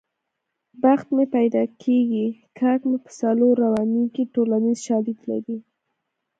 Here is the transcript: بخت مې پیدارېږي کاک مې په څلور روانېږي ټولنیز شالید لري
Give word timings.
بخت 0.81 1.07
مې 1.15 1.25
پیدارېږي 1.35 2.25
کاک 2.57 2.81
مې 2.89 2.97
په 3.05 3.11
څلور 3.19 3.53
روانېږي 3.65 4.23
ټولنیز 4.33 4.77
شالید 4.87 5.19
لري 5.29 5.57